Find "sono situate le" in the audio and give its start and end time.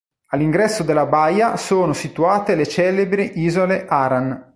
1.57-2.65